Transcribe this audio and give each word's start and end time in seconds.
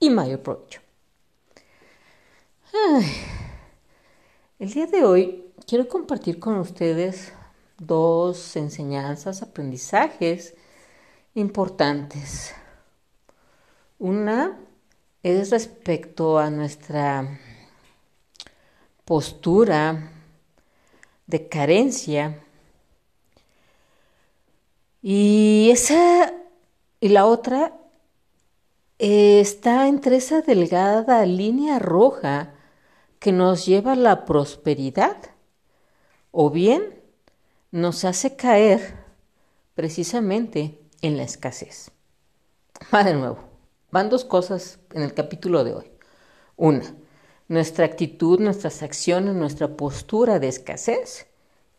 y 0.00 0.08
mayor 0.10 0.40
provecho. 0.40 0.80
el 4.58 4.72
día 4.72 4.86
de 4.86 5.04
hoy 5.04 5.44
quiero 5.66 5.86
compartir 5.86 6.40
con 6.40 6.56
ustedes 6.56 7.32
dos 7.78 8.56
enseñanzas, 8.56 9.42
aprendizajes 9.42 10.54
importantes. 11.34 12.54
Una 13.98 14.58
es 15.22 15.50
respecto 15.50 16.38
a 16.38 16.48
nuestra 16.48 17.38
postura 19.04 20.10
de 21.26 21.48
carencia 21.48 22.42
y 25.02 25.68
esa 25.70 26.32
y 27.00 27.08
la 27.08 27.26
otra 27.26 27.79
eh, 29.02 29.40
está 29.40 29.88
entre 29.88 30.16
esa 30.16 30.42
delgada 30.42 31.24
línea 31.24 31.78
roja 31.78 32.52
que 33.18 33.32
nos 33.32 33.64
lleva 33.64 33.92
a 33.92 33.96
la 33.96 34.26
prosperidad 34.26 35.16
o 36.32 36.50
bien 36.50 37.00
nos 37.70 38.04
hace 38.04 38.36
caer 38.36 38.98
precisamente 39.74 40.78
en 41.00 41.16
la 41.16 41.22
escasez. 41.22 41.92
Va 42.92 43.02
de 43.02 43.14
nuevo, 43.14 43.38
van 43.90 44.10
dos 44.10 44.26
cosas 44.26 44.78
en 44.92 45.00
el 45.00 45.14
capítulo 45.14 45.64
de 45.64 45.76
hoy. 45.76 45.90
Una, 46.58 46.94
nuestra 47.48 47.86
actitud, 47.86 48.38
nuestras 48.38 48.82
acciones, 48.82 49.34
nuestra 49.34 49.78
postura 49.78 50.38
de 50.38 50.48
escasez. 50.48 51.26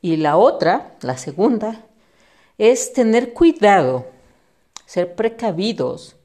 Y 0.02 0.18
la 0.18 0.38
otra, 0.38 0.98
la 1.02 1.18
segunda, 1.18 1.86
es 2.58 2.94
tener 2.94 3.34
cuidado, 3.34 4.08
ser 4.88 5.14
precavidos 5.16 6.16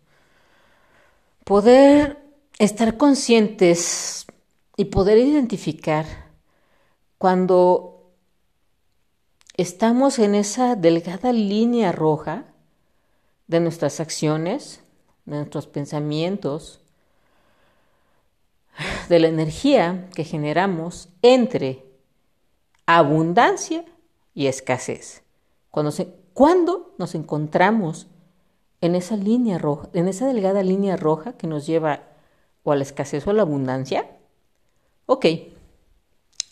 poder 1.47 2.19
estar 2.59 2.97
conscientes 2.97 4.27
y 4.77 4.87
poder 4.87 5.17
identificar 5.19 6.05
cuando 7.19 8.11
estamos 9.57 10.19
en 10.19 10.35
esa 10.35 10.75
delgada 10.75 11.33
línea 11.33 11.93
roja 11.93 12.47
de 13.47 13.61
nuestras 13.61 14.01
acciones, 14.01 14.81
de 15.25 15.37
nuestros 15.37 15.69
pensamientos, 15.69 16.81
de 19.09 19.21
la 19.21 19.29
energía 19.29 20.11
que 20.17 20.25
generamos 20.25 21.11
entre 21.23 21.87
abundancia 22.87 23.85
y 24.35 24.49
escasez. 24.49 25.23
Cuando, 25.71 25.93
cuando 26.35 26.93
nos 26.99 27.15
encontramos 27.15 28.09
en 28.81 28.95
esa 28.95 29.17
línea 29.17 29.59
roja, 29.59 29.89
en 29.93 30.09
esa 30.09 30.27
delgada 30.27 30.63
línea 30.63 30.97
roja 30.97 31.33
que 31.35 31.47
nos 31.47 31.67
lleva 31.67 32.03
o 32.63 32.73
a 32.73 32.77
la 32.77 32.83
escasez 32.83 33.27
o 33.27 33.31
a 33.31 33.35
la 33.35 33.43
abundancia? 33.43 34.07
Ok, 35.07 35.25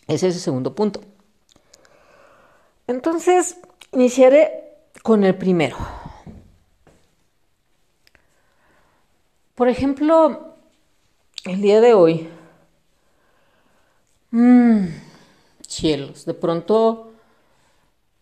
ese 0.07 0.29
es 0.29 0.35
el 0.37 0.41
segundo 0.41 0.75
punto. 0.75 1.01
Entonces, 2.87 3.57
iniciaré 3.93 4.77
con 5.03 5.25
el 5.25 5.35
primero. 5.37 5.77
Por 9.55 9.69
ejemplo, 9.69 10.55
el 11.45 11.61
día 11.61 11.81
de 11.81 11.95
hoy, 11.95 12.29
mmm, 14.31 14.87
cielos, 15.67 16.25
de 16.25 16.35
pronto, 16.35 17.13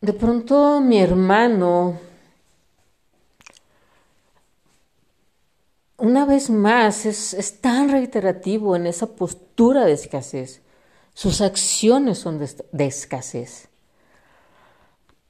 de 0.00 0.12
pronto 0.12 0.80
mi 0.80 0.98
hermano 1.00 1.98
una 6.02 6.22
vez 6.32 6.48
más 6.48 7.04
es, 7.04 7.60
tan 7.60 7.91
reiterativo 7.91 8.75
en 8.75 8.87
esa 8.87 9.06
postura 9.06 9.84
de 9.84 9.93
escasez. 9.93 10.62
Sus 11.12 11.43
acciones 11.43 12.19
son 12.19 12.38
de, 12.38 12.87
escasez. 12.87 13.69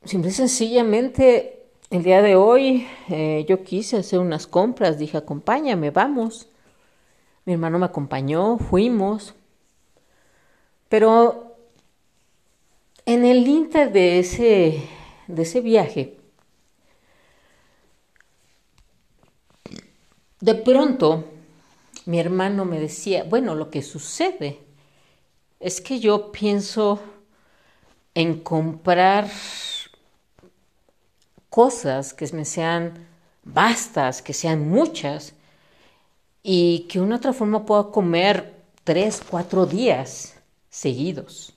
Simple 0.05 0.31
y 0.31 0.35
sencillamente, 0.35 1.67
el 1.91 2.05
día 2.05 2.23
de 2.23 2.37
hoy 2.37 2.87
eh, 3.09 3.45
yo 3.49 3.65
quise 3.65 3.97
hacer 3.97 4.21
unas 4.21 4.47
compras, 4.47 4.99
dije, 4.99 5.19
acompáñame, 5.19 5.91
vamos. 5.91 6.49
Mi 7.45 7.55
hermano 7.55 7.81
me 7.81 7.87
acompañó, 7.87 8.59
fuimos. 8.59 9.35
Pero 10.89 11.57
en 13.07 13.25
el 13.25 13.49
inter 13.49 13.93
de 13.93 14.21
ese, 14.21 14.83
de 15.27 15.43
ese 15.43 15.61
viaje, 15.61 16.17
De 20.43 20.57
pronto, 20.57 21.25
mi 22.05 22.19
hermano 22.19 22.65
me 22.65 22.81
decía, 22.81 23.23
bueno, 23.23 23.55
lo 23.55 23.71
que 23.71 23.81
sucede 23.81 24.59
es 25.61 25.81
que 25.81 26.01
yo 26.01 26.33
pienso 26.33 26.99
en 28.13 28.41
comprar 28.41 29.31
cosas 31.49 32.13
que 32.13 32.27
me 32.33 32.45
sean 32.45 33.07
vastas, 33.45 34.21
que 34.21 34.33
sean 34.33 34.69
muchas, 34.69 35.35
y 36.43 36.89
que 36.89 37.01
una 37.01 37.17
otra 37.19 37.33
forma 37.33 37.65
pueda 37.65 37.93
comer 37.93 38.65
tres, 38.83 39.23
cuatro 39.25 39.65
días 39.65 40.35
seguidos. 40.71 41.55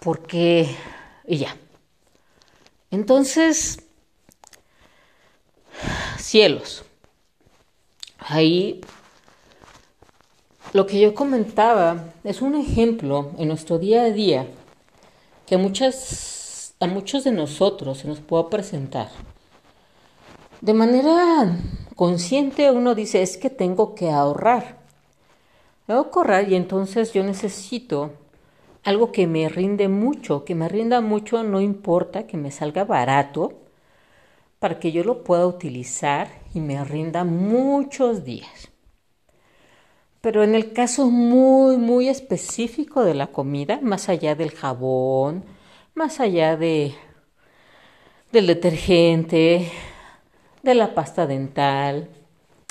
Porque, 0.00 0.68
y 1.28 1.38
ya. 1.38 1.56
Entonces, 2.90 3.78
cielos. 6.18 6.84
Ahí 8.18 8.80
lo 10.72 10.86
que 10.86 11.00
yo 11.00 11.14
comentaba 11.14 12.12
es 12.22 12.42
un 12.42 12.54
ejemplo 12.54 13.32
en 13.38 13.48
nuestro 13.48 13.78
día 13.78 14.02
a 14.02 14.10
día 14.10 14.46
que 15.46 15.56
muchas, 15.56 16.74
a 16.78 16.86
muchos 16.86 17.24
de 17.24 17.32
nosotros 17.32 17.98
se 17.98 18.08
nos 18.08 18.20
puede 18.20 18.44
presentar. 18.44 19.08
De 20.60 20.74
manera 20.74 21.56
consciente 21.96 22.70
uno 22.70 22.94
dice 22.94 23.22
es 23.22 23.36
que 23.36 23.50
tengo 23.50 23.94
que 23.94 24.10
ahorrar. 24.10 24.78
Que 25.86 25.92
ahorrar 25.92 26.48
y 26.48 26.54
entonces 26.54 27.12
yo 27.12 27.24
necesito 27.24 28.12
algo 28.84 29.10
que 29.10 29.26
me 29.26 29.48
rinde 29.48 29.88
mucho, 29.88 30.44
que 30.44 30.54
me 30.54 30.68
rinda 30.68 31.00
mucho, 31.00 31.42
no 31.42 31.60
importa 31.60 32.26
que 32.26 32.36
me 32.36 32.50
salga 32.50 32.84
barato, 32.84 33.54
para 34.60 34.78
que 34.78 34.92
yo 34.92 35.02
lo 35.02 35.24
pueda 35.24 35.46
utilizar 35.46 36.28
y 36.54 36.60
me 36.60 36.84
rinda 36.84 37.24
muchos 37.24 38.24
días. 38.24 38.70
Pero 40.20 40.44
en 40.44 40.54
el 40.54 40.74
caso 40.74 41.10
muy, 41.10 41.78
muy 41.78 42.08
específico 42.08 43.02
de 43.02 43.14
la 43.14 43.28
comida, 43.28 43.80
más 43.82 44.10
allá 44.10 44.34
del 44.34 44.50
jabón, 44.50 45.44
más 45.94 46.20
allá 46.20 46.58
de, 46.58 46.94
del 48.30 48.46
detergente, 48.46 49.72
de 50.62 50.74
la 50.74 50.94
pasta 50.94 51.26
dental, 51.26 52.10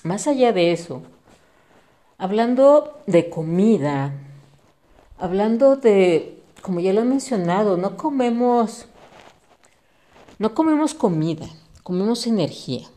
más 0.04 0.28
allá 0.28 0.54
de 0.54 0.72
eso, 0.72 1.02
hablando 2.20 3.02
de 3.08 3.32
comida, 3.32 4.14
hablando 5.18 5.76
de, 5.76 6.40
como 6.62 6.82
ya 6.82 6.94
lo 6.94 7.02
he 7.02 7.06
mencionado, 7.06 7.78
no 7.78 7.98
comemos, 7.98 8.88
no 10.38 10.54
comemos 10.54 10.94
comida, 10.94 11.48
comemos 11.90 12.28
energía. 12.28 12.88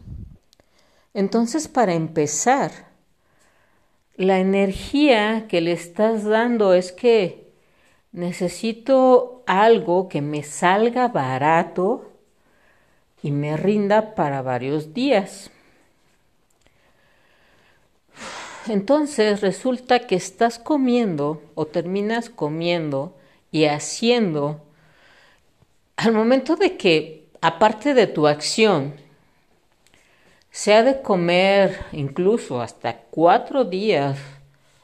Entonces, 1.14 1.66
para 1.66 1.94
empezar, 1.94 2.90
la 4.16 4.38
energía 4.38 5.46
que 5.48 5.62
le 5.62 5.72
estás 5.72 6.24
dando 6.24 6.74
es 6.74 6.92
que 6.92 7.50
necesito 8.12 9.44
algo 9.46 10.10
que 10.10 10.20
me 10.20 10.42
salga 10.42 11.08
barato 11.08 12.12
y 13.22 13.30
me 13.30 13.56
rinda 13.56 14.14
para 14.14 14.42
varios 14.42 14.92
días. 14.92 15.50
Entonces 18.66 19.40
resulta 19.40 20.00
que 20.00 20.16
estás 20.16 20.58
comiendo 20.58 21.42
o 21.54 21.64
terminas 21.64 22.28
comiendo 22.28 23.16
y 23.50 23.64
haciendo 23.64 24.62
al 25.96 26.12
momento 26.12 26.56
de 26.56 26.76
que 26.76 27.21
aparte 27.42 27.92
de 27.92 28.06
tu 28.06 28.28
acción, 28.28 28.94
se 30.50 30.72
ha 30.74 30.82
de 30.82 31.02
comer 31.02 31.84
incluso 31.92 32.62
hasta 32.62 32.98
cuatro 33.10 33.64
días 33.64 34.18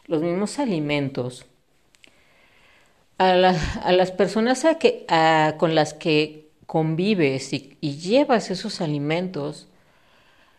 los 0.06 0.22
mismos 0.22 0.58
alimentos, 0.58 1.46
a, 3.16 3.34
las 3.34 4.10
personas 4.12 4.66
que, 4.78 5.06
con 5.58 5.74
las 5.74 5.94
que 5.94 6.48
convives 6.66 7.52
y, 7.52 7.76
y 7.80 7.96
llevas 7.96 8.50
esos 8.50 8.80
alimentos, 8.80 9.68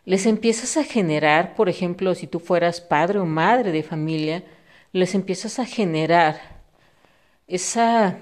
les 0.05 0.25
empiezas 0.25 0.77
a 0.77 0.83
generar, 0.83 1.55
por 1.55 1.69
ejemplo, 1.69 2.15
si 2.15 2.27
tú 2.27 2.39
fueras 2.39 2.81
padre 2.81 3.19
o 3.19 3.25
madre 3.25 3.71
de 3.71 3.83
familia, 3.83 4.43
les 4.93 5.15
empiezas 5.15 5.59
a 5.59 5.65
generar 5.65 6.61
esa, 7.47 8.19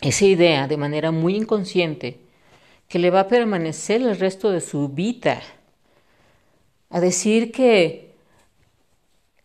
esa 0.00 0.24
idea 0.24 0.66
de 0.66 0.76
manera 0.76 1.10
muy 1.10 1.36
inconsciente 1.36 2.23
que 2.94 3.00
le 3.00 3.10
va 3.10 3.22
a 3.22 3.26
permanecer 3.26 4.02
el 4.02 4.16
resto 4.16 4.52
de 4.52 4.60
su 4.60 4.88
vida. 4.88 5.42
A 6.90 7.00
decir 7.00 7.50
que 7.50 8.12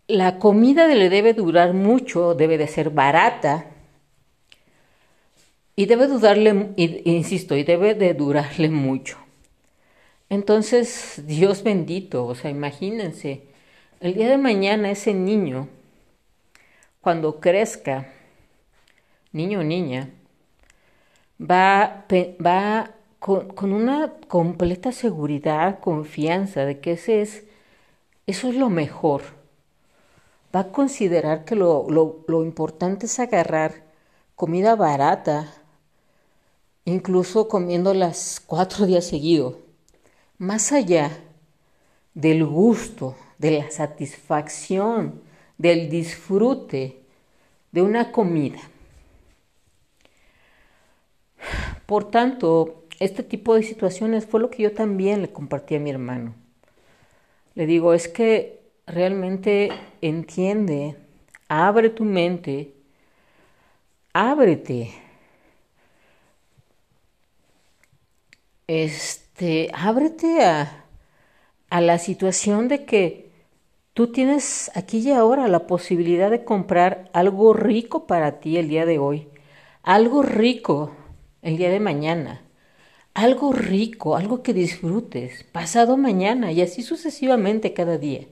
la 0.07 0.37
comida 0.37 0.87
le 0.87 1.09
debe 1.09 1.33
durar 1.33 1.73
mucho, 1.73 2.35
debe 2.35 2.59
de 2.59 2.67
ser 2.67 2.91
barata 2.91 3.65
y 5.75 5.87
debe 5.87 6.05
durarle, 6.05 6.73
insisto, 6.77 7.57
y 7.57 7.63
debe 7.63 7.95
de 7.95 8.13
durarle 8.13 8.69
mucho. 8.69 9.17
Entonces, 10.29 11.23
Dios 11.25 11.63
bendito, 11.63 12.27
o 12.27 12.35
sea, 12.35 12.51
imagínense, 12.51 13.45
el 13.99 14.13
día 14.13 14.29
de 14.29 14.37
mañana 14.37 14.91
ese 14.91 15.15
niño, 15.15 15.69
cuando 17.01 17.39
crezca, 17.39 18.09
niño 19.31 19.61
o 19.61 19.63
niña, 19.63 20.11
va, 21.41 22.05
va 22.45 22.93
con, 23.19 23.49
con, 23.49 23.73
una 23.73 24.13
completa 24.27 24.91
seguridad, 24.91 25.79
confianza 25.79 26.65
de 26.65 26.79
que 26.79 26.93
ese 26.93 27.21
es, 27.21 27.43
eso 28.27 28.49
es 28.49 28.55
lo 28.55 28.69
mejor. 28.69 29.21
Va 30.55 30.61
a 30.61 30.71
considerar 30.71 31.45
que 31.45 31.55
lo, 31.55 31.89
lo, 31.89 32.23
lo 32.27 32.43
importante 32.43 33.05
es 33.05 33.19
agarrar 33.19 33.83
comida 34.35 34.75
barata, 34.75 35.53
incluso 36.85 37.47
comiéndolas 37.47 38.41
cuatro 38.45 38.85
días 38.85 39.05
seguidos 39.05 39.55
más 40.39 40.71
allá 40.71 41.11
del 42.13 42.45
gusto, 42.45 43.15
de 43.37 43.51
la 43.51 43.69
satisfacción, 43.69 45.21
del 45.57 45.89
disfrute 45.89 47.03
de 47.71 47.81
una 47.81 48.11
comida. 48.11 48.59
Por 51.85 52.09
tanto, 52.09 52.85
este 52.99 53.23
tipo 53.23 53.55
de 53.55 53.63
situaciones 53.63 54.25
fue 54.25 54.41
lo 54.41 54.49
que 54.49 54.63
yo 54.63 54.73
también 54.73 55.21
le 55.21 55.31
compartí 55.31 55.75
a 55.75 55.79
mi 55.79 55.89
hermano. 55.89 56.35
Le 57.55 57.65
digo, 57.65 57.93
es 57.93 58.07
que 58.07 58.59
realmente 58.87 59.69
entiende, 60.01 60.95
abre 61.47 61.89
tu 61.89 62.03
mente, 62.03 62.73
ábrete. 64.13 64.91
Este, 68.67 69.71
ábrete 69.73 70.45
a, 70.45 70.85
a 71.69 71.81
la 71.81 71.97
situación 71.97 72.67
de 72.67 72.85
que 72.85 73.31
tú 73.93 74.11
tienes 74.11 74.71
aquí 74.75 74.99
y 74.99 75.11
ahora 75.11 75.47
la 75.47 75.67
posibilidad 75.67 76.29
de 76.29 76.43
comprar 76.43 77.09
algo 77.13 77.53
rico 77.53 78.07
para 78.07 78.39
ti 78.39 78.57
el 78.57 78.69
día 78.69 78.85
de 78.85 78.99
hoy, 78.99 79.27
algo 79.83 80.21
rico 80.21 80.91
el 81.41 81.57
día 81.57 81.69
de 81.69 81.79
mañana, 81.79 82.43
algo 83.23 83.53
rico, 83.53 84.15
algo 84.15 84.43
que 84.43 84.53
disfrutes, 84.53 85.43
pasado 85.43 85.97
mañana 85.97 86.51
y 86.51 86.61
así 86.61 86.81
sucesivamente 86.81 87.73
cada 87.73 87.97
día. 87.97 88.27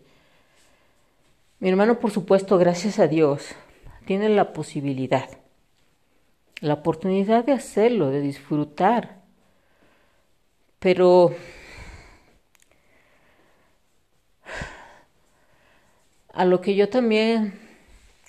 Mi 1.60 1.69
hermano, 1.69 2.00
por 2.00 2.12
supuesto, 2.12 2.57
gracias 2.57 3.00
a 3.00 3.07
Dios, 3.07 3.44
tiene 4.06 4.30
la 4.30 4.54
posibilidad, 4.54 5.30
la 6.62 6.75
oportunidad 6.75 7.45
de 7.45 7.54
hacerlo, 7.54 8.10
de 8.10 8.22
disfrutar 8.22 9.18
pero 10.80 11.36
a 16.34 16.45
lo 16.45 16.62
que 16.62 16.75
yo 16.75 16.89
también 16.89 17.60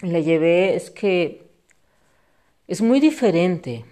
le 0.02 0.22
llevé 0.22 0.74
es 0.74 0.90
que 0.90 1.46
es 2.66 2.80
muy 2.82 3.00
diferente. 3.00 3.84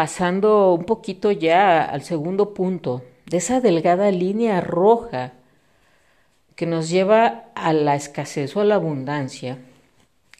Pasando 0.00 0.72
un 0.72 0.84
poquito 0.84 1.30
ya 1.30 1.84
al 1.84 2.00
segundo 2.00 2.54
punto, 2.54 3.02
de 3.26 3.36
esa 3.36 3.60
delgada 3.60 4.10
línea 4.10 4.62
roja 4.62 5.34
que 6.56 6.64
nos 6.64 6.88
lleva 6.88 7.50
a 7.54 7.74
la 7.74 7.96
escasez 7.96 8.56
o 8.56 8.60
a 8.60 8.64
la 8.64 8.76
abundancia, 8.76 9.58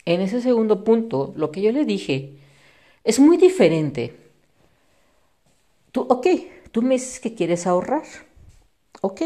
en 0.07 0.23
ese 0.23 0.41
segundo 0.41 0.83
punto, 0.83 1.35
lo 1.37 1.53
que 1.53 1.61
yo 1.61 1.73
le 1.73 1.85
dije 1.85 2.39
es 3.05 3.21
muy 3.21 3.37
diferente. 3.37 4.17
Tú, 5.93 6.07
ok, 6.09 6.27
tú 6.73 6.81
me 6.81 6.95
dices 6.95 7.21
que 7.21 7.35
quieres 7.35 7.67
ahorrar. 7.67 8.05
Ok. 9.03 9.21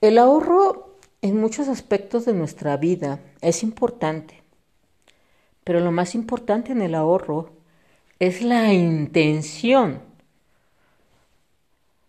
El 0.00 0.16
ahorro 0.16 0.94
en 1.22 1.40
muchos 1.40 1.66
aspectos 1.66 2.24
de 2.24 2.34
nuestra 2.34 2.76
vida 2.76 3.18
es 3.40 3.64
importante, 3.64 4.44
pero 5.64 5.80
lo 5.80 5.90
más 5.90 6.14
importante 6.14 6.70
en 6.70 6.82
el 6.82 6.94
ahorro 6.94 7.61
es 8.22 8.40
la 8.40 8.72
intención, 8.72 10.00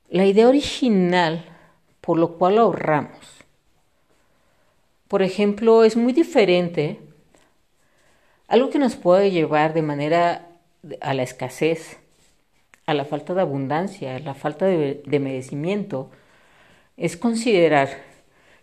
la 0.09 0.25
idea 0.27 0.47
original 0.47 1.43
por 2.01 2.19
lo 2.19 2.37
cual 2.37 2.59
ahorramos. 2.59 3.25
Por 5.07 5.23
ejemplo, 5.23 5.83
es 5.83 5.97
muy 5.97 6.13
diferente 6.13 6.99
algo 8.47 8.69
que 8.69 8.77
nos 8.77 8.95
puede 8.95 9.31
llevar 9.31 9.73
de 9.73 9.81
manera 9.81 10.49
a 11.01 11.15
la 11.15 11.23
escasez 11.23 11.97
a 12.85 12.93
la 12.93 13.05
falta 13.05 13.33
de 13.33 13.41
abundancia, 13.41 14.17
a 14.17 14.19
la 14.19 14.35
falta 14.35 14.67
de, 14.67 15.19
merecimiento, 15.19 16.11
es 16.95 17.17
considerar 17.17 17.89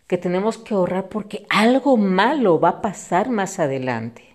que 0.06 0.18
tenemos 0.18 0.56
que 0.56 0.74
ahorrar 0.74 1.08
porque 1.08 1.46
algo 1.48 1.96
malo 1.96 2.60
va 2.60 2.68
a 2.68 2.82
pasar 2.82 3.28
más 3.28 3.58
adelante. 3.58 4.29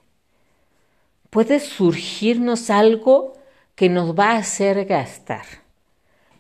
Puede 1.36 1.60
surgirnos 1.60 2.70
algo 2.70 3.34
que 3.76 3.90
nos 3.90 4.18
va 4.18 4.32
a 4.32 4.38
hacer 4.38 4.86
gastar. 4.86 5.44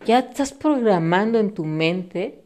Ya 0.05 0.19
estás 0.19 0.53
programando 0.53 1.37
en 1.37 1.53
tu 1.53 1.65
mente 1.65 2.45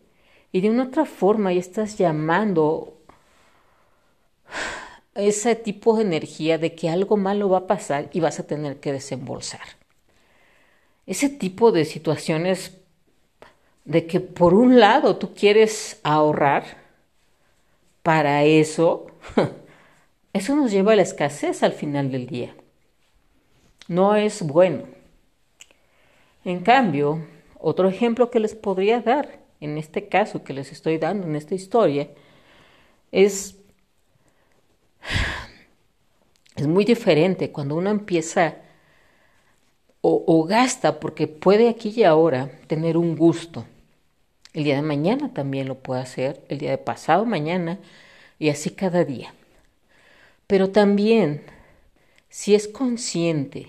y 0.51 0.61
de 0.61 0.71
una 0.71 0.85
otra 0.85 1.05
forma 1.05 1.53
ya 1.53 1.59
estás 1.59 1.99
llamando 1.99 2.97
ese 5.13 5.53
tipo 5.53 5.95
de 5.95 6.01
energía 6.01 6.57
de 6.57 6.73
que 6.73 6.89
algo 6.89 7.17
malo 7.17 7.49
va 7.49 7.59
a 7.59 7.67
pasar 7.67 8.09
y 8.13 8.19
vas 8.19 8.39
a 8.39 8.47
tener 8.47 8.79
que 8.79 8.93
desembolsar 8.93 9.77
ese 11.05 11.29
tipo 11.29 11.71
de 11.71 11.85
situaciones 11.85 12.77
de 13.85 14.07
que 14.07 14.21
por 14.21 14.55
un 14.55 14.79
lado 14.79 15.17
tú 15.17 15.35
quieres 15.35 15.99
ahorrar 16.01 16.65
para 18.01 18.43
eso, 18.43 19.05
eso 20.33 20.55
nos 20.55 20.71
lleva 20.71 20.93
a 20.93 20.95
la 20.95 21.01
escasez 21.01 21.63
al 21.63 21.73
final 21.73 22.11
del 22.11 22.27
día. 22.27 22.55
No 23.87 24.15
es 24.15 24.41
bueno. 24.41 24.83
En 26.45 26.61
cambio, 26.61 27.25
otro 27.59 27.89
ejemplo 27.89 28.29
que 28.29 28.39
les 28.39 28.55
podría 28.55 29.01
dar 29.01 29.39
en 29.59 29.77
este 29.77 30.07
caso 30.07 30.43
que 30.43 30.53
les 30.53 30.71
estoy 30.71 30.97
dando 30.97 31.27
en 31.27 31.35
esta 31.35 31.55
historia 31.55 32.09
es 33.11 33.55
es 36.55 36.67
muy 36.67 36.85
diferente 36.85 37.51
cuando 37.51 37.75
uno 37.75 37.89
empieza 37.89 38.55
o, 40.01 40.45
gasta 40.45 40.99
porque 40.99 41.27
puede 41.27 41.67
aquí 41.67 41.93
y 41.95 42.03
ahora 42.03 42.49
tener 42.67 42.95
un 42.95 43.17
gusto. 43.17 43.65
El 44.53 44.63
día 44.63 44.75
de 44.75 44.81
mañana 44.81 45.33
también 45.33 45.67
lo 45.67 45.75
puede 45.75 46.01
hacer, 46.01 46.41
el 46.47 46.57
día 46.57 46.71
de 46.71 46.77
pasado 46.77 47.25
mañana 47.25 47.79
y 48.39 48.49
así 48.49 48.71
cada 48.71 49.03
día. 49.03 49.33
Pero 50.49 50.71
también, 50.71 51.43
si 52.27 52.55
es 52.55 52.67
consciente 52.67 53.67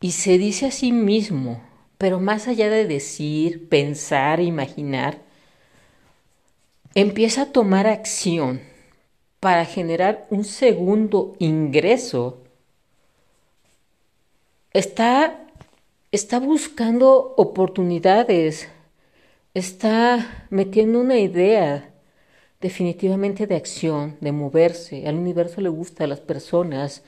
y 0.00 0.12
se 0.12 0.38
dice 0.38 0.64
a 0.64 0.70
sí 0.70 0.92
mismo, 0.92 1.62
pero 1.98 2.20
más 2.20 2.48
allá 2.48 2.70
de 2.70 2.86
decir, 2.86 3.68
pensar, 3.68 4.40
imaginar, 4.40 5.18
empieza 6.94 7.42
a 7.42 7.52
tomar 7.52 7.86
acción 7.86 8.62
para 9.40 9.66
generar 9.66 10.26
un 10.30 10.42
segundo 10.42 11.36
ingreso. 11.38 12.42
Está, 14.72 15.38
está 16.12 16.40
buscando 16.40 17.34
oportunidades, 17.36 18.70
está 19.52 20.46
metiendo 20.48 20.98
una 20.98 21.18
idea 21.18 21.90
definitivamente 22.60 23.46
de 23.46 23.56
acción, 23.56 24.16
de 24.20 24.32
moverse. 24.32 25.06
Al 25.08 25.16
universo 25.16 25.60
le 25.60 25.68
gusta, 25.68 26.04
a 26.04 26.06
las 26.06 26.20
personas, 26.20 27.02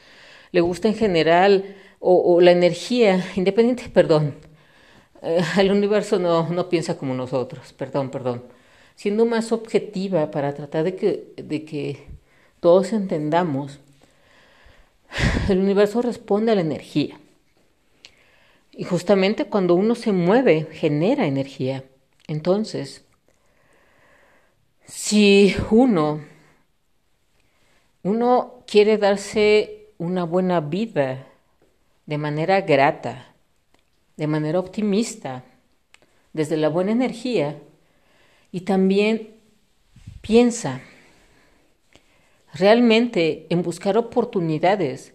le 0.52 0.60
gusta 0.60 0.88
en 0.88 0.94
general, 0.94 1.76
o, 2.00 2.40
la 2.40 2.50
energía, 2.50 3.24
independiente, 3.36 3.88
perdón, 3.88 4.34
eh, 5.22 5.40
el 5.58 5.70
universo 5.70 6.18
no, 6.18 6.48
no 6.48 6.68
piensa 6.68 6.96
como 6.98 7.14
nosotros, 7.14 7.72
perdón, 7.72 8.10
perdón. 8.10 8.42
Siendo 8.96 9.24
más 9.26 9.52
objetiva 9.52 10.30
para 10.30 10.54
tratar 10.54 10.84
de 10.84 10.96
que, 10.96 11.32
de 11.36 11.64
que 11.64 12.06
todos 12.60 12.92
entendamos, 12.92 13.78
el 15.48 15.58
universo 15.58 16.02
responde 16.02 16.52
a 16.52 16.54
la 16.54 16.60
energía. 16.62 17.18
Y 18.72 18.84
justamente 18.84 19.44
cuando 19.44 19.74
uno 19.74 19.94
se 19.94 20.12
mueve, 20.12 20.66
genera 20.72 21.26
energía. 21.26 21.84
Entonces, 22.26 23.01
si 24.84 25.54
uno, 25.70 26.20
uno 28.02 28.62
quiere 28.66 28.98
darse 28.98 29.92
una 29.98 30.24
buena 30.24 30.60
vida 30.60 31.26
de 32.06 32.18
manera 32.18 32.60
grata, 32.60 33.34
de 34.16 34.26
manera 34.26 34.58
optimista, 34.58 35.44
desde 36.32 36.56
la 36.56 36.68
buena 36.68 36.92
energía, 36.92 37.60
y 38.50 38.62
también 38.62 39.34
piensa 40.20 40.80
realmente 42.52 43.46
en 43.50 43.62
buscar 43.62 43.96
oportunidades 43.96 45.14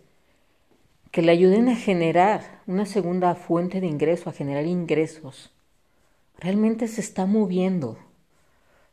que 1.12 1.22
le 1.22 1.32
ayuden 1.32 1.70
a 1.70 1.76
generar 1.76 2.62
una 2.68 2.86
segunda 2.86 3.36
fuente 3.36 3.82
de 3.82 3.88
ingreso, 3.88 4.30
a 4.30 4.34
generar 4.34 4.66
ingresos. 4.66 5.52
Realmente 6.40 6.88
se 6.88 7.02
está 7.02 7.26
moviendo. 7.26 7.98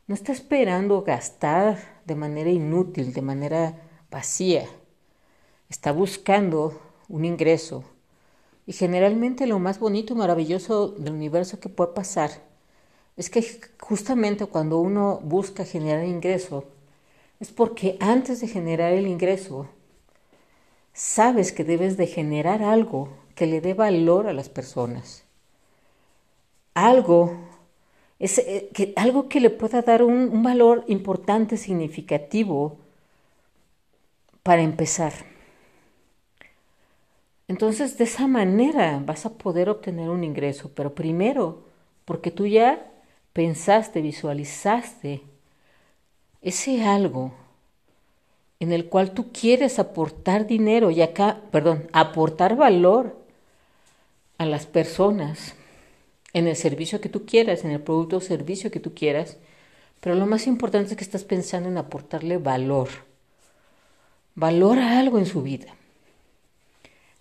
No 0.07 0.13
está 0.13 0.31
esperando 0.31 1.01
gastar 1.01 2.01
de 2.05 2.15
manera 2.15 2.51
inútil, 2.51 3.13
de 3.13 3.21
manera 3.21 3.81
vacía. 4.11 4.67
Está 5.69 5.91
buscando 5.91 6.79
un 7.09 7.25
ingreso. 7.25 7.83
Y 8.67 8.73
generalmente 8.73 9.47
lo 9.47 9.59
más 9.59 9.79
bonito 9.79 10.13
y 10.13 10.17
maravilloso 10.17 10.89
del 10.89 11.13
universo 11.13 11.59
que 11.59 11.69
puede 11.69 11.93
pasar 11.93 12.31
es 13.17 13.29
que 13.29 13.61
justamente 13.79 14.45
cuando 14.45 14.79
uno 14.79 15.19
busca 15.23 15.65
generar 15.65 16.05
ingreso, 16.05 16.65
es 17.39 17.51
porque 17.51 17.97
antes 17.99 18.41
de 18.41 18.47
generar 18.47 18.93
el 18.93 19.07
ingreso, 19.07 19.67
sabes 20.93 21.51
que 21.51 21.63
debes 21.63 21.97
de 21.97 22.07
generar 22.07 22.61
algo 22.61 23.09
que 23.35 23.45
le 23.47 23.61
dé 23.61 23.73
valor 23.73 24.27
a 24.27 24.33
las 24.33 24.49
personas. 24.49 25.23
Algo, 26.73 27.37
es, 28.19 28.37
eh, 28.39 28.69
que, 28.73 28.93
algo 28.95 29.29
que 29.29 29.39
le 29.39 29.49
pueda 29.49 29.81
dar 29.81 30.03
un, 30.03 30.29
un 30.29 30.43
valor 30.43 30.83
importante, 30.87 31.57
significativo 31.57 32.77
para 34.43 34.61
empezar. 34.61 35.13
Entonces, 37.47 37.97
de 37.97 38.05
esa 38.05 38.27
manera 38.27 39.01
vas 39.05 39.25
a 39.25 39.33
poder 39.33 39.69
obtener 39.69 40.09
un 40.09 40.23
ingreso, 40.23 40.71
pero 40.73 40.95
primero, 40.95 41.63
porque 42.05 42.31
tú 42.31 42.47
ya 42.47 42.91
pensaste, 43.33 44.01
visualizaste 44.01 45.21
ese 46.41 46.83
algo 46.85 47.33
en 48.59 48.71
el 48.71 48.87
cual 48.87 49.11
tú 49.11 49.31
quieres 49.31 49.79
aportar 49.79 50.47
dinero 50.47 50.91
y 50.91 51.01
acá, 51.01 51.41
perdón, 51.51 51.87
aportar 51.91 52.55
valor 52.55 53.17
a 54.37 54.45
las 54.45 54.65
personas 54.65 55.55
en 56.35 56.47
el 56.49 56.57
servicio 56.57 56.99
que 56.99 57.07
tú 57.07 57.25
quieras, 57.25 57.63
en 57.63 57.71
el 57.71 57.79
producto 57.79 58.17
o 58.17 58.21
servicio 58.21 58.69
que 58.69 58.81
tú 58.81 58.93
quieras, 58.93 59.37
pero 60.01 60.15
lo 60.15 60.25
más 60.25 60.47
importante 60.47 60.91
es 60.91 60.97
que 60.97 61.03
estás 61.05 61.23
pensando 61.23 61.69
en 61.69 61.77
aportarle 61.77 62.37
valor, 62.37 62.89
valor 64.35 64.77
a 64.77 64.99
algo 64.99 65.17
en 65.17 65.27
su 65.27 65.41
vida. 65.41 65.73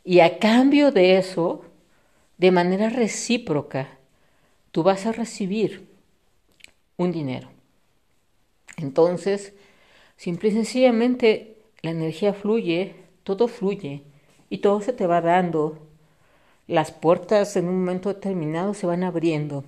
Y 0.02 0.18
a 0.18 0.40
cambio 0.40 0.90
de 0.90 1.16
eso, 1.16 1.64
de 2.38 2.50
manera 2.50 2.90
recíproca, 2.90 3.98
tú 4.72 4.82
vas 4.82 5.06
a 5.06 5.12
recibir 5.12 5.86
un 6.96 7.12
dinero. 7.12 7.50
Entonces, 8.78 9.52
simple 10.16 10.48
y 10.48 10.52
sencillamente, 10.54 11.62
la 11.82 11.92
energía 11.92 12.34
fluye, 12.34 12.96
todo 13.22 13.46
fluye 13.46 14.02
y 14.50 14.58
todo 14.58 14.80
se 14.80 14.92
te 14.92 15.06
va 15.06 15.20
dando. 15.20 15.78
Las 16.66 16.90
puertas 16.92 17.56
en 17.56 17.68
un 17.68 17.80
momento 17.80 18.08
determinado 18.08 18.74
se 18.74 18.86
van 18.86 19.04
abriendo. 19.04 19.64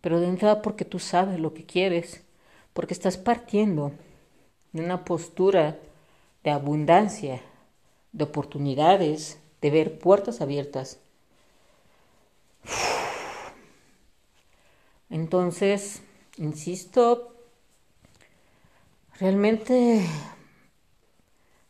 Pero 0.00 0.20
de 0.20 0.26
entrada 0.26 0.62
porque 0.62 0.84
tú 0.84 0.98
sabes 0.98 1.38
lo 1.38 1.54
que 1.54 1.64
quieres, 1.64 2.22
porque 2.72 2.94
estás 2.94 3.16
partiendo 3.16 3.92
de 4.72 4.82
una 4.82 5.04
postura 5.04 5.78
de 6.44 6.50
abundancia, 6.50 7.42
de 8.12 8.24
oportunidades, 8.24 9.38
de 9.60 9.70
ver 9.70 9.98
puertas 9.98 10.40
abiertas. 10.40 10.98
Entonces, 15.10 16.02
insisto, 16.36 17.34
realmente 19.18 20.04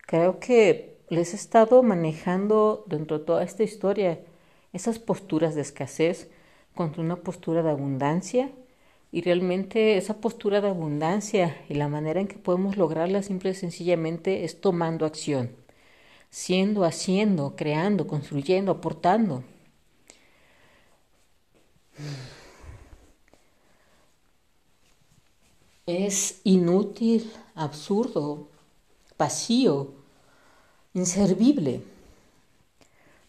creo 0.07 0.41
que 0.41 0.88
les 1.11 1.33
he 1.33 1.37
estado 1.37 1.83
manejando 1.83 2.85
dentro 2.87 3.19
de 3.19 3.25
toda 3.25 3.43
esta 3.43 3.63
historia 3.63 4.21
esas 4.73 4.99
posturas 4.99 5.55
de 5.55 5.63
escasez 5.63 6.29
contra 6.75 7.03
una 7.03 7.17
postura 7.17 7.63
de 7.63 7.71
abundancia 7.71 8.53
y 9.11 9.23
realmente 9.23 9.97
esa 9.97 10.21
postura 10.21 10.61
de 10.61 10.69
abundancia 10.69 11.57
y 11.69 11.75
la 11.75 11.89
manera 11.89 12.21
en 12.21 12.29
que 12.29 12.37
podemos 12.37 12.77
lograrla 12.77 13.23
simple 13.23 13.51
y 13.51 13.55
sencillamente 13.55 14.45
es 14.45 14.61
tomando 14.61 15.07
acción, 15.07 15.51
siendo, 16.31 16.85
haciendo, 16.85 17.57
creando, 17.57 18.07
construyendo, 18.07 18.73
aportando. 18.73 19.45
Es 25.87 26.41
inútil, 26.45 27.33
absurdo, 27.55 28.49
vacío, 29.19 29.98
inservible 30.99 31.83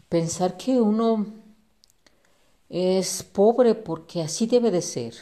pensar 0.10 0.58
que 0.58 0.82
uno 0.82 1.28
es 2.70 3.24
pobre 3.24 3.76
porque 3.76 4.22
así 4.22 4.48
debe 4.48 4.72
de 4.72 4.82
ser. 4.82 5.14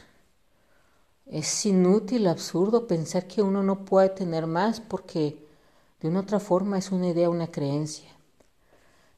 Es 1.26 1.66
inútil, 1.66 2.28
absurdo 2.28 2.88
pensar 2.88 3.28
que 3.28 3.42
uno 3.42 3.62
no 3.64 3.86
puede 3.86 4.10
tener 4.10 4.48
más 4.48 4.80
porque 4.80 5.38
de 6.02 6.08
una 6.08 6.22
otra 6.22 6.40
forma 6.40 6.78
es 6.78 6.92
una 6.92 7.10
idea, 7.10 7.30
una 7.30 7.52
creencia. 7.52 8.10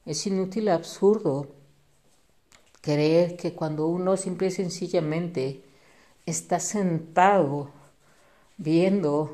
Es 0.04 0.26
inútil, 0.26 0.68
absurdo 0.68 1.48
creer 2.80 3.36
que 3.36 3.52
cuando 3.54 3.86
uno 3.86 4.16
simple 4.16 4.48
y 4.48 4.50
sencillamente 4.50 5.62
está 6.26 6.58
sentado 6.58 7.70
viendo, 8.56 9.30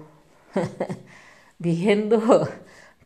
viendo 1.58 2.48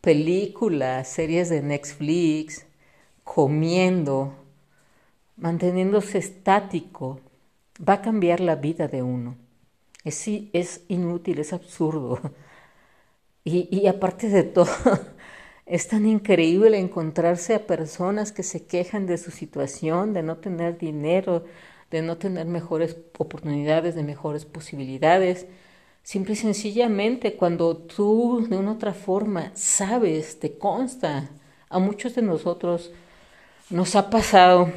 películas, 0.00 1.08
series 1.08 1.48
de 1.50 1.62
Netflix, 1.62 2.66
comiendo, 3.24 4.34
manteniéndose 5.36 6.18
estático, 6.18 7.20
va 7.86 7.94
a 7.94 8.02
cambiar 8.02 8.40
la 8.40 8.56
vida 8.56 8.88
de 8.88 9.02
uno. 9.02 9.36
Es, 10.04 10.28
es 10.52 10.84
inútil, 10.88 11.40
es 11.40 11.52
absurdo. 11.52 12.20
Y, 13.44 13.68
y 13.74 13.86
aparte 13.86 14.28
de 14.28 14.42
todo, 14.42 14.66
es 15.66 15.88
tan 15.88 16.06
increíble 16.06 16.78
encontrarse 16.78 17.54
a 17.54 17.66
personas 17.66 18.32
que 18.32 18.42
se 18.42 18.66
quejan 18.66 19.06
de 19.06 19.18
su 19.18 19.30
situación, 19.30 20.12
de 20.12 20.22
no 20.22 20.38
tener 20.38 20.78
dinero, 20.78 21.44
de 21.90 22.02
no 22.02 22.18
tener 22.18 22.46
mejores 22.46 22.96
oportunidades, 23.18 23.94
de 23.94 24.02
mejores 24.04 24.44
posibilidades, 24.44 25.46
Simple 26.02 26.34
y 26.34 26.36
sencillamente 26.36 27.34
cuando 27.34 27.76
tú 27.76 28.46
de 28.48 28.56
una 28.56 28.72
otra 28.72 28.94
forma 28.94 29.52
sabes, 29.54 30.40
te 30.40 30.58
consta, 30.58 31.30
a 31.68 31.78
muchos 31.78 32.14
de 32.14 32.22
nosotros 32.22 32.90
nos 33.70 33.94
ha 33.94 34.10
pasado 34.10 34.72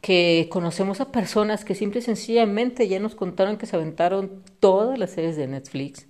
que 0.00 0.48
conocemos 0.50 1.00
a 1.00 1.12
personas 1.12 1.64
que 1.64 1.74
simple 1.74 2.00
y 2.00 2.02
sencillamente 2.02 2.88
ya 2.88 3.00
nos 3.00 3.14
contaron 3.14 3.56
que 3.56 3.66
se 3.66 3.76
aventaron 3.76 4.42
todas 4.60 4.98
las 4.98 5.10
series 5.10 5.36
de 5.36 5.46
Netflix, 5.46 6.06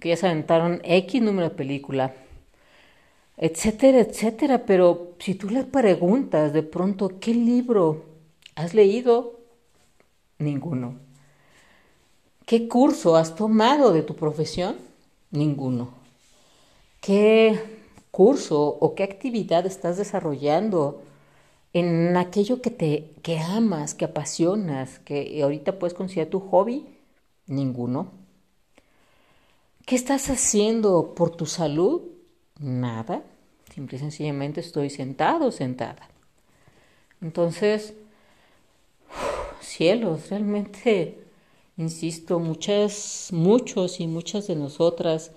que 0.00 0.10
ya 0.10 0.16
se 0.16 0.26
aventaron 0.26 0.80
X 0.84 1.22
número 1.22 1.48
de 1.50 1.54
película, 1.54 2.14
etcétera, 3.36 4.00
etcétera. 4.00 4.66
Pero 4.66 5.14
si 5.18 5.34
tú 5.34 5.50
le 5.50 5.64
preguntas 5.64 6.52
de 6.52 6.62
pronto, 6.62 7.18
¿qué 7.20 7.34
libro 7.34 8.04
has 8.54 8.74
leído? 8.74 9.40
Ninguno. 10.38 11.07
¿Qué 12.48 12.66
curso 12.66 13.16
has 13.16 13.34
tomado 13.34 13.92
de 13.92 14.02
tu 14.02 14.16
profesión? 14.16 14.76
Ninguno. 15.30 15.90
¿Qué 17.02 17.60
curso 18.10 18.58
o 18.80 18.94
qué 18.94 19.02
actividad 19.02 19.66
estás 19.66 19.98
desarrollando 19.98 21.02
en 21.74 22.16
aquello 22.16 22.62
que 22.62 22.70
te 22.70 23.12
que 23.22 23.38
amas, 23.38 23.94
que 23.94 24.06
apasionas, 24.06 24.98
que 25.00 25.42
ahorita 25.42 25.78
puedes 25.78 25.92
considerar 25.92 26.30
tu 26.30 26.40
hobby? 26.40 26.86
Ninguno. 27.46 28.12
¿Qué 29.84 29.94
estás 29.94 30.30
haciendo 30.30 31.14
por 31.14 31.36
tu 31.36 31.44
salud? 31.44 32.00
Nada. 32.58 33.24
Simple 33.74 33.98
y 33.98 34.00
sencillamente 34.00 34.60
estoy 34.60 34.88
sentado, 34.88 35.52
sentada. 35.52 36.08
Entonces, 37.20 37.92
cielos, 39.60 40.30
realmente, 40.30 41.27
insisto, 41.78 42.38
muchas, 42.40 43.28
muchos 43.32 44.00
y 44.00 44.06
muchas 44.06 44.46
de 44.46 44.56
nosotras, 44.56 45.30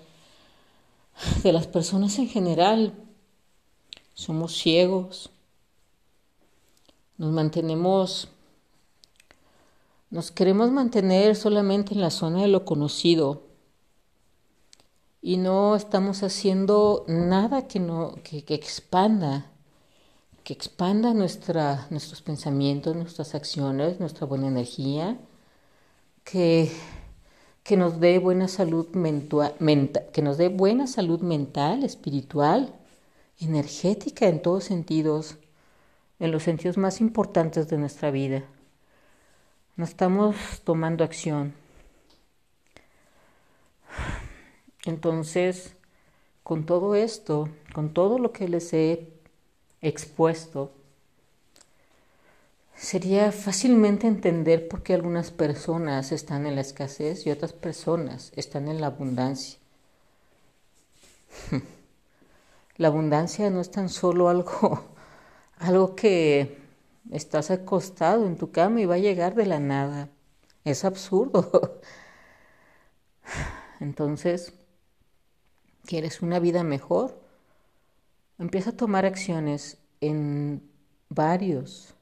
de 1.42 1.52
las 1.52 1.66
personas 1.66 2.18
en 2.18 2.28
general, 2.28 2.92
somos 4.12 4.52
ciegos, 4.52 5.30
nos 7.16 7.32
mantenemos, 7.32 8.28
nos 10.10 10.30
queremos 10.30 10.70
mantener 10.70 11.36
solamente 11.36 11.94
en 11.94 12.02
la 12.02 12.10
zona 12.10 12.42
de 12.42 12.48
lo 12.48 12.66
conocido. 12.66 13.44
Y 15.22 15.36
no 15.36 15.76
estamos 15.76 16.24
haciendo 16.24 17.04
nada 17.06 17.68
que, 17.68 17.78
no, 17.78 18.16
que, 18.24 18.44
que 18.44 18.54
expanda 18.54 19.52
que 20.42 20.52
expanda 20.52 21.14
nuestra, 21.14 21.86
nuestros 21.90 22.20
pensamientos, 22.20 22.96
nuestras 22.96 23.34
acciones, 23.34 24.00
nuestra 24.00 24.26
buena 24.26 24.48
energía, 24.48 25.16
que, 26.24 26.70
que 27.62 27.76
nos 27.76 28.00
dé 28.00 28.18
buena 28.18 28.48
salud 28.48 28.88
que 28.88 30.22
nos 30.22 30.38
dé 30.38 30.48
buena 30.48 30.86
salud 30.86 31.20
mental, 31.20 31.84
espiritual, 31.84 32.74
energética 33.40 34.28
en 34.28 34.42
todos 34.42 34.64
sentidos, 34.64 35.36
en 36.18 36.30
los 36.30 36.42
sentidos 36.42 36.78
más 36.78 37.00
importantes 37.00 37.68
de 37.68 37.78
nuestra 37.78 38.10
vida. 38.10 38.44
No 39.76 39.84
estamos 39.84 40.36
tomando 40.64 41.02
acción. 41.04 41.54
Entonces, 44.84 45.74
con 46.42 46.66
todo 46.66 46.94
esto, 46.94 47.48
con 47.72 47.92
todo 47.94 48.18
lo 48.18 48.32
que 48.32 48.48
les 48.48 48.72
he 48.72 49.08
expuesto, 49.80 50.72
sería 52.82 53.30
fácilmente 53.30 54.08
entender 54.08 54.66
por 54.66 54.82
qué 54.82 54.92
algunas 54.92 55.30
personas 55.30 56.10
están 56.10 56.46
en 56.46 56.56
la 56.56 56.62
escasez 56.62 57.24
y 57.26 57.30
otras 57.30 57.52
personas 57.52 58.32
están 58.34 58.66
en 58.66 58.80
la 58.80 58.88
abundancia. 58.88 59.58
La 62.78 62.88
abundancia 62.88 63.50
no 63.50 63.60
es 63.60 63.70
tan 63.70 63.88
solo 63.90 64.28
algo, 64.28 64.82
algo 65.58 65.94
que 65.94 66.58
estás 67.10 67.50
acostado 67.50 68.26
en 68.26 68.36
tu 68.36 68.50
cama 68.50 68.80
y 68.80 68.86
va 68.86 68.94
a 68.94 68.98
llegar 68.98 69.34
de 69.34 69.46
la 69.46 69.60
nada. 69.60 70.08
Es 70.64 70.84
absurdo. 70.84 71.80
Entonces, 73.80 74.54
¿quieres 75.84 76.22
una 76.22 76.40
vida 76.40 76.64
mejor? 76.64 77.20
Empieza 78.38 78.70
a 78.70 78.76
tomar 78.76 79.04
acciones 79.04 79.78
en 80.00 80.68
varios, 81.10 81.94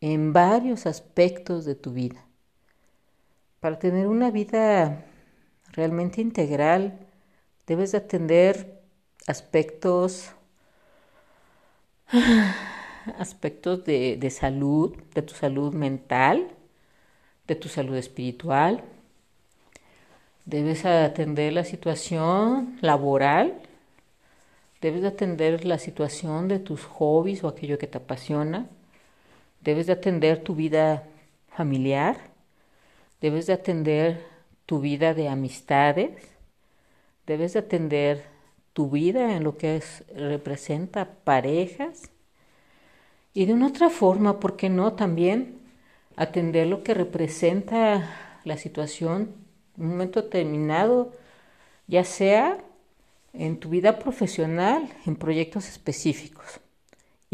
en 0.00 0.32
varios 0.32 0.86
aspectos 0.86 1.64
de 1.64 1.74
tu 1.74 1.92
vida. 1.92 2.24
Para 3.60 3.78
tener 3.78 4.06
una 4.06 4.30
vida 4.30 5.04
realmente 5.72 6.20
integral, 6.20 6.98
debes 7.66 7.92
de 7.92 7.98
atender 7.98 8.82
aspectos, 9.26 10.30
aspectos 13.18 13.84
de, 13.84 14.16
de 14.16 14.30
salud, 14.30 14.96
de 15.14 15.22
tu 15.22 15.34
salud 15.34 15.72
mental, 15.72 16.48
de 17.46 17.54
tu 17.54 17.68
salud 17.68 17.96
espiritual. 17.96 18.84
Debes 20.44 20.84
atender 20.84 21.52
la 21.54 21.64
situación 21.64 22.76
laboral, 22.82 23.62
Debes 24.84 25.00
de 25.00 25.08
atender 25.08 25.64
la 25.64 25.78
situación 25.78 26.46
de 26.46 26.58
tus 26.58 26.84
hobbies 26.84 27.42
o 27.42 27.48
aquello 27.48 27.78
que 27.78 27.86
te 27.86 27.96
apasiona. 27.96 28.68
Debes 29.64 29.86
de 29.86 29.94
atender 29.94 30.44
tu 30.44 30.54
vida 30.54 31.04
familiar. 31.48 32.18
Debes 33.22 33.46
de 33.46 33.54
atender 33.54 34.26
tu 34.66 34.80
vida 34.80 35.14
de 35.14 35.28
amistades. 35.28 36.10
Debes 37.26 37.54
de 37.54 37.60
atender 37.60 38.24
tu 38.74 38.90
vida 38.90 39.34
en 39.34 39.42
lo 39.42 39.56
que 39.56 39.76
es, 39.76 40.04
representa 40.14 41.14
parejas. 41.24 42.10
Y 43.32 43.46
de 43.46 43.54
una 43.54 43.68
otra 43.68 43.88
forma, 43.88 44.38
¿por 44.38 44.56
qué 44.56 44.68
no? 44.68 44.92
También 44.92 45.58
atender 46.14 46.66
lo 46.66 46.82
que 46.82 46.92
representa 46.92 48.40
la 48.44 48.58
situación 48.58 49.32
en 49.78 49.84
un 49.84 49.90
momento 49.92 50.20
determinado, 50.20 51.12
ya 51.86 52.04
sea 52.04 52.58
en 53.32 53.58
tu 53.58 53.70
vida 53.70 53.98
profesional, 53.98 54.90
en 55.06 55.16
proyectos 55.16 55.68
específicos. 55.68 56.60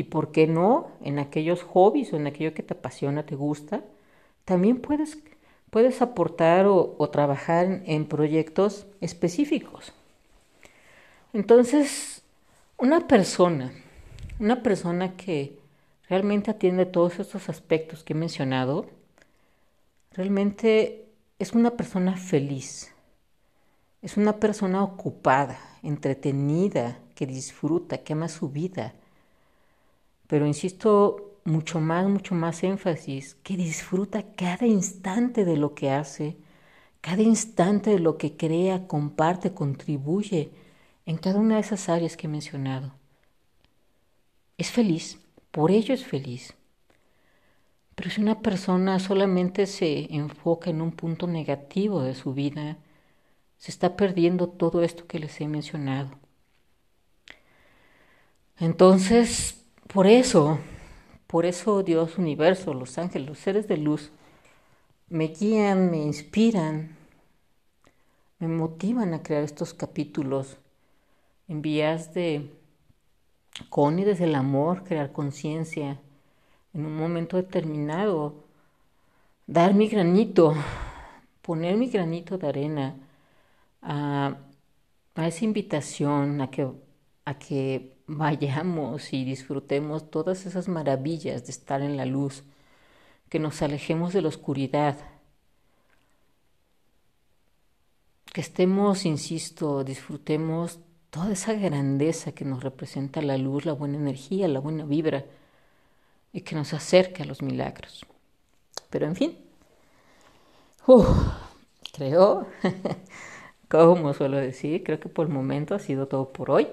Y 0.00 0.04
por 0.04 0.32
qué 0.32 0.46
no, 0.46 0.88
en 1.02 1.18
aquellos 1.18 1.62
hobbies 1.62 2.10
o 2.14 2.16
en 2.16 2.26
aquello 2.26 2.54
que 2.54 2.62
te 2.62 2.72
apasiona, 2.72 3.26
te 3.26 3.34
gusta, 3.34 3.84
también 4.46 4.80
puedes, 4.80 5.18
puedes 5.68 6.00
aportar 6.00 6.64
o, 6.66 7.10
trabajar 7.10 7.66
en, 7.66 7.82
en 7.84 8.06
proyectos 8.06 8.86
específicos. 9.02 9.92
Entonces, 11.34 12.22
una 12.78 13.08
persona, 13.08 13.74
una 14.38 14.62
persona 14.62 15.18
que 15.18 15.58
realmente 16.08 16.50
atiende 16.50 16.86
todos 16.86 17.18
estos 17.18 17.50
aspectos 17.50 18.02
que 18.02 18.14
he 18.14 18.16
mencionado, 18.16 18.86
realmente 20.12 21.10
es 21.38 21.52
una 21.52 21.72
persona 21.72 22.16
feliz, 22.16 22.90
es 24.00 24.16
una 24.16 24.40
persona 24.40 24.82
ocupada, 24.82 25.58
entretenida, 25.82 26.96
que 27.14 27.26
disfruta, 27.26 27.98
que 27.98 28.14
ama 28.14 28.28
su 28.28 28.48
vida. 28.48 28.94
Pero 30.30 30.46
insisto, 30.46 31.40
mucho 31.44 31.80
más, 31.80 32.08
mucho 32.08 32.36
más 32.36 32.62
énfasis, 32.62 33.34
que 33.42 33.56
disfruta 33.56 34.32
cada 34.36 34.64
instante 34.64 35.44
de 35.44 35.56
lo 35.56 35.74
que 35.74 35.90
hace, 35.90 36.36
cada 37.00 37.22
instante 37.22 37.90
de 37.90 37.98
lo 37.98 38.16
que 38.16 38.36
crea, 38.36 38.86
comparte, 38.86 39.52
contribuye 39.52 40.52
en 41.04 41.18
cada 41.18 41.40
una 41.40 41.56
de 41.56 41.62
esas 41.62 41.88
áreas 41.88 42.16
que 42.16 42.28
he 42.28 42.30
mencionado. 42.30 42.92
Es 44.56 44.70
feliz, 44.70 45.18
por 45.50 45.72
ello 45.72 45.94
es 45.94 46.04
feliz. 46.06 46.54
Pero 47.96 48.08
si 48.10 48.20
una 48.20 48.40
persona 48.40 49.00
solamente 49.00 49.66
se 49.66 50.14
enfoca 50.14 50.70
en 50.70 50.80
un 50.80 50.92
punto 50.92 51.26
negativo 51.26 52.02
de 52.02 52.14
su 52.14 52.34
vida, 52.34 52.78
se 53.58 53.72
está 53.72 53.96
perdiendo 53.96 54.48
todo 54.48 54.82
esto 54.84 55.08
que 55.08 55.18
les 55.18 55.40
he 55.40 55.48
mencionado. 55.48 56.12
Entonces, 58.60 59.59
por 59.92 60.06
eso, 60.06 60.58
por 61.26 61.46
eso 61.46 61.82
Dios, 61.82 62.18
universo, 62.18 62.74
los 62.74 62.98
ángeles, 62.98 63.28
los 63.28 63.38
seres 63.38 63.68
de 63.68 63.76
luz, 63.76 64.10
me 65.08 65.28
guían, 65.28 65.90
me 65.90 65.98
inspiran, 65.98 66.96
me 68.38 68.48
motivan 68.48 69.14
a 69.14 69.22
crear 69.22 69.42
estos 69.42 69.74
capítulos 69.74 70.56
en 71.48 71.62
vías 71.62 72.14
de 72.14 72.50
con 73.68 73.98
y 73.98 74.04
desde 74.04 74.24
el 74.24 74.34
amor, 74.34 74.84
crear 74.84 75.12
conciencia, 75.12 76.00
en 76.72 76.86
un 76.86 76.96
momento 76.96 77.36
determinado, 77.36 78.44
dar 79.46 79.74
mi 79.74 79.88
granito, 79.88 80.54
poner 81.42 81.76
mi 81.76 81.88
granito 81.90 82.38
de 82.38 82.48
arena 82.48 82.96
a, 83.82 84.36
esa 85.16 85.44
invitación 85.44 86.40
a 86.40 86.50
que, 86.50 86.68
a 87.24 87.38
que 87.38 87.99
vayamos 88.16 89.12
y 89.12 89.24
disfrutemos 89.24 90.10
todas 90.10 90.44
esas 90.46 90.68
maravillas 90.68 91.44
de 91.44 91.52
estar 91.52 91.80
en 91.80 91.96
la 91.96 92.06
luz, 92.06 92.42
que 93.28 93.38
nos 93.38 93.62
alejemos 93.62 94.12
de 94.12 94.22
la 94.22 94.28
oscuridad, 94.28 94.98
que 98.32 98.40
estemos, 98.40 99.06
insisto, 99.06 99.84
disfrutemos 99.84 100.80
toda 101.10 101.32
esa 101.32 101.52
grandeza 101.54 102.32
que 102.32 102.44
nos 102.44 102.62
representa 102.62 103.22
la 103.22 103.38
luz, 103.38 103.64
la 103.64 103.72
buena 103.72 103.96
energía, 103.96 104.48
la 104.48 104.60
buena 104.60 104.84
vibra 104.84 105.24
y 106.32 106.40
que 106.42 106.54
nos 106.56 106.72
acerca 106.74 107.22
a 107.22 107.26
los 107.26 107.42
milagros. 107.42 108.06
Pero 108.90 109.06
en 109.06 109.14
fin, 109.16 109.38
creo 111.92 112.46
Como 113.68 114.12
suelo 114.14 114.36
decir, 114.36 114.82
creo 114.82 114.98
que 114.98 115.08
por 115.08 115.28
el 115.28 115.32
momento 115.32 115.76
ha 115.76 115.78
sido 115.78 116.08
todo 116.08 116.32
por 116.32 116.50
hoy. 116.50 116.66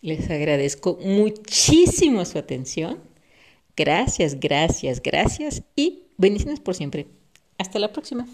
Les 0.00 0.30
agradezco 0.30 0.98
muchísimo 1.02 2.24
su 2.24 2.38
atención. 2.38 3.00
Gracias, 3.76 4.38
gracias, 4.40 5.02
gracias 5.02 5.62
y 5.76 6.04
bendiciones 6.16 6.60
por 6.60 6.74
siempre. 6.74 7.06
Hasta 7.58 7.78
la 7.78 7.92
próxima. 7.92 8.26